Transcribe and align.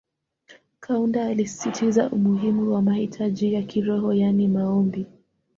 Kaunda 0.79 1.25
alisisitiza 1.25 2.09
umuhimu 2.09 2.73
wa 2.73 2.81
mahitaji 2.81 3.53
ya 3.53 3.63
kiroho 3.63 4.13
yani 4.13 4.47
Maombi 4.47 5.05